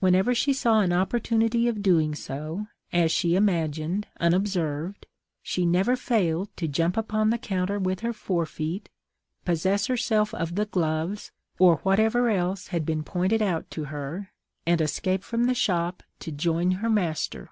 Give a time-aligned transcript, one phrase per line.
[0.00, 5.06] Whenever she saw an opportunity of doing so, as she imagined, unobserved,
[5.42, 8.90] she never failed to jump upon the counter with her fore feet,
[9.46, 14.28] possess herself of the gloves, or whatever else had been pointed out to her,
[14.66, 17.48] and escape from the shop to join her master.